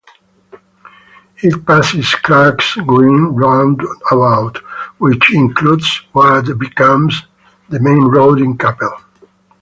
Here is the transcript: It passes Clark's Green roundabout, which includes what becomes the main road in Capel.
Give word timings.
It 1.43 1.63
passes 1.63 2.15
Clark's 2.15 2.73
Green 2.73 3.35
roundabout, 3.35 4.57
which 4.97 5.31
includes 5.31 6.01
what 6.13 6.57
becomes 6.57 7.27
the 7.69 7.79
main 7.79 8.05
road 8.05 8.41
in 8.41 8.57
Capel. 8.57 8.97